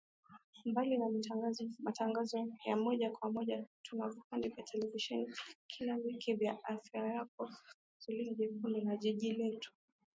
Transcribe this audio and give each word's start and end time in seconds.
Mbali 0.65 0.97
na 0.97 1.09
matangazo 1.79 2.47
ya 2.65 2.77
moja 2.77 3.11
kwa 3.11 3.31
moja 3.31 3.65
tuna 3.83 4.09
vipindi 4.09 4.49
vya 4.49 4.63
televisheni 4.63 5.25
vya 5.25 5.35
kila 5.67 5.95
wiki 5.95 6.33
vya 6.33 6.57
Afya 6.63 7.03
Yako, 7.05 7.51
Zulia 8.05 8.33
Jekundu 8.33 8.81
na 8.81 8.97
jiji 8.97 9.33
letu. 9.33 9.71